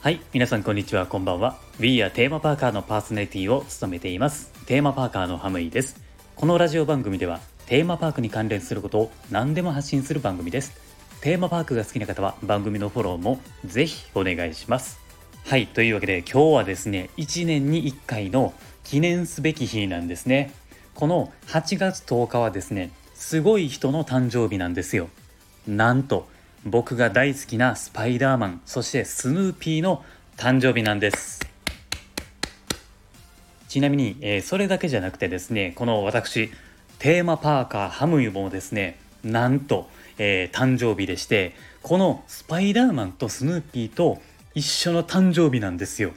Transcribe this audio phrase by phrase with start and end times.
[0.00, 1.58] はい、皆さんこんにちは、こんばんは。
[1.80, 4.52] We are テーマパーカーのパーソナリティを務めています。
[4.64, 6.00] テーマパーカーのハムイです。
[6.36, 10.80] このラジオ番組では、テーマパークに関連することを何でも発信する番組です。
[11.20, 15.00] テーマパークが好きな方は番組のフォローもぜひお願いします。
[15.44, 18.54] はい、というわけで今日はですね、1年に1回の
[18.84, 20.54] 記念すべき日なんですね。
[20.94, 25.08] この8月10日はですね、すごい人の誕生日なんですよ。
[25.66, 26.28] なんと
[26.64, 30.04] 僕が大好きなスパイダーマンそしてスヌーピーの
[30.36, 31.40] 誕生日なんです。
[33.68, 36.50] ちなみに、えーそれだけじゃなくてですねこの私
[36.98, 44.20] テーマパーカーハムユもですねなんと、えー誕生日でしてこのスパイダーマンとスヌーピーと
[44.54, 46.12] 一緒の誕生日なんですよ。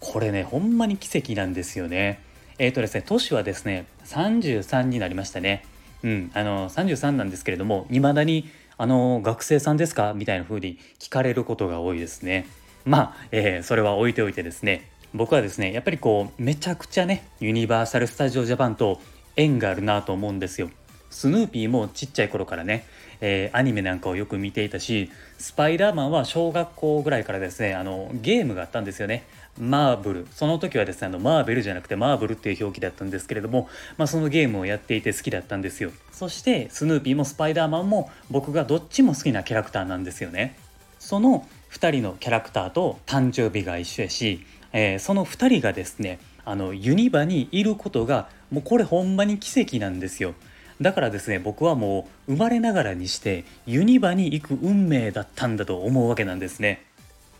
[0.00, 2.20] これねほんまに奇跡なんですよね。
[2.58, 5.64] えっ、とですね年はですね33になりましたね。
[6.02, 10.12] うんあの33なんですけれども未だにあの学生さんですか？
[10.14, 12.46] みたいな風に聞かれることが多いですね。
[12.84, 14.90] まあ、えーそれは置いておいてですね。
[15.14, 18.98] 僕はですねやっぱりこうめちゃくちゃねユニバーサル・スタジオ・ジャパンと
[19.36, 20.70] 縁があるなと思うんですよ。
[21.12, 22.86] スヌーピーもちっちゃい頃からね、
[23.20, 29.24] えーアニメなんかをよく見ていたしスパイダーマンは小学校ぐらいからですねあのゲームがあったんですよね。
[29.60, 30.26] マーブル。
[30.32, 33.68] その時はですねあのマーベルじゃなくてマーブルっていう表記だったんですけれども、
[33.98, 35.92] まあ、そのゲームをやっていて好きだったんですよ。
[36.10, 40.56] そしてスヌーピーもスパイダーマンも僕がどっちも好きなキャラクターなんですよね。
[40.98, 50.34] その2人のキャラクターと誕生日が一緒やし、えーその2人がですねあのユニバにいることがもうこれほんまに奇跡なんですよ。
[50.82, 56.84] だからですね僕はもう生まれながらにしてユニバに行く運命だったんだと思うわけなんですね。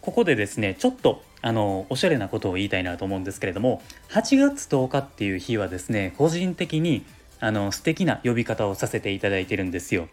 [0.00, 7.04] ここでですねちょっとあのおしゃれなことを言いたいなと思うんですけれども8月10日っていう日はですね個人的に
[7.40, 10.08] あの素敵な呼び方をさせていただいてるんですよ。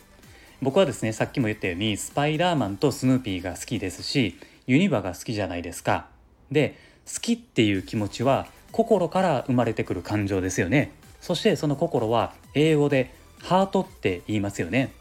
[0.62, 6.08] 僕はですねさっきも言ったようにスパイダーマンとスヌーピーが好きですしユニバが好きじゃないですか。
[6.52, 6.78] で
[7.12, 10.92] 好きっていう気持ちは心から生まれてくる感情ですよね。
[11.22, 14.94] そしてその心は英語でハートって言いますよね。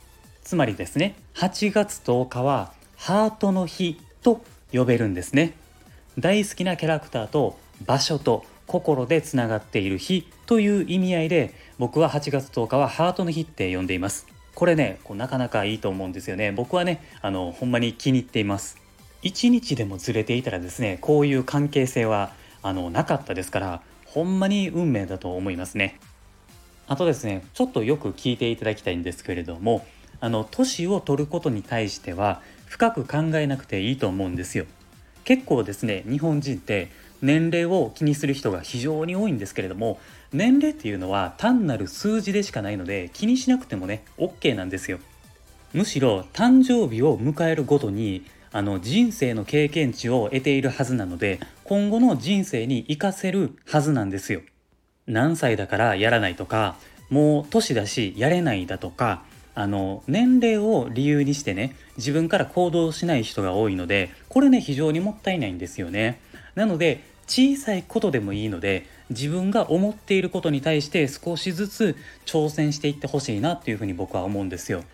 [0.43, 5.55] つまりですね8月10日はハートの日と呼べるんですね。
[6.19, 14.27] 大好きなキャラクターと場所と心でつながっている日という意味合いで僕は8月10日はハートの日って呼んでいます。
[14.55, 16.53] これねこうなかなかいいと思うんですよね。
[16.53, 18.79] 僕はねあのほんまに気に入っています。
[19.23, 22.33] 1日でもずれていたらですねこういう関係性は
[22.63, 25.99] あのなかったですからほんまに運命だと思いますね。
[26.89, 29.87] あとですねちょっとよく聞いていただきたいんですけれども
[30.21, 34.67] あの年を取ることに対しては深く考えなくていいと思うんですよ。
[35.25, 36.91] 結構ですね日本人って
[37.21, 39.99] 年齢を気にする人が非常に多いんですけれども
[40.33, 44.99] 年齢っていうのは単なる数字でしかないので気にしなくてもね OK なんですよ。
[45.75, 54.41] むしろ誕生日を迎えるごとにあの人生の経験値を得ているはずなので今後の人生に活かせるはずなんですよ。
[55.09, 56.77] 何歳だからやらないとか
[57.11, 59.23] もう年だしやれないだとか
[59.55, 66.21] あの年齢を理由にしてね自分から行動しない人が多いのでこれね非常にもったいないんですよね。
[66.55, 74.85] なので小さいことでもいいので自分が思っていることに対して少しずつ挑戦していってほしいなっていうふうに僕は思うんですよ。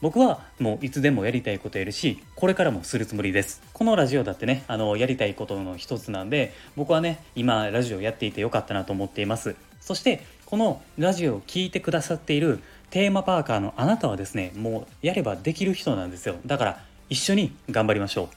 [0.00, 3.62] 僕はもういつでもやりたいことやるしこれからもするつもりです。
[3.74, 9.56] このラジオだってねあのやりたいことの一つなんで僕はね今ラジオやっていてよかったなと思っています。
[9.80, 12.60] そしてこのラジオを聴いてくださっている
[12.90, 16.36] テーマパーカーのあなたはですねもうやればできる人なんですよ。
[16.46, 18.28] だから一緒に頑張りましょう。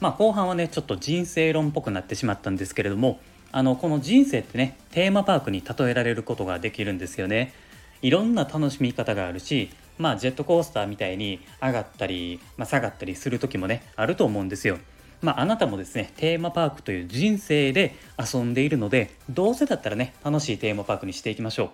[0.00, 3.20] まあ後半はねちょっと人生論っぽくなってしまったんですけれども
[3.52, 7.54] あのこの人生ってねテーマパークに例えられることができるんですよね。
[8.02, 14.78] いろんな楽しみ方があるしまあジェットコースターみたいに上がったり、まあ、下がったりする時もねあると思うんですよ。
[15.22, 21.70] まああなたもですねテーマパークという人生で遊んでいるのでどうせだったらね楽しいテーマパークにしていきましょう。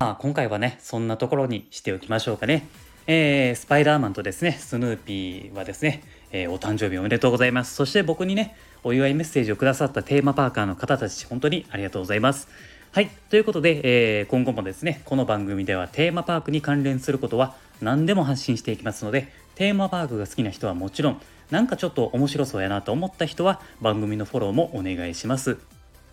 [0.00, 2.66] まあ今回はねそんなところにしておきましょうかね。
[3.06, 7.74] えースパイダーマンとですねスヌーピーはですね、えーお誕生日おめでとうございます。
[7.74, 12.48] そして僕にねお祝いメッセージをくださったテーマパーカーの方たち本当にありがとうございます。
[12.92, 25.56] はいということで、えー今後もですねこの番組ではテーマパークに関連することは何でも発信していきますのでテーマパークが好きな人はもちろんなんかちょっと面白そうやなと思った人は番組のフォローもお願いします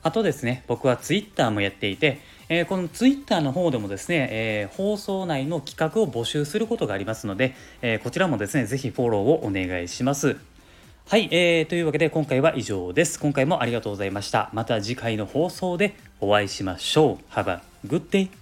[0.03, 10.37] あとですね、僕はツイッターもやっていて、えーこのツイッターの方でもですね、えー放送内の企画を募集することがありますので、えこちらもですね、ぜひフォローをお願いします。
[11.09, 13.19] はい、えーというわけで今回は以上です。
[13.19, 14.51] 今回もありがとうございました。
[14.53, 17.33] また次回の放送でお会いしましょう。
[17.33, 18.38] Have a good day!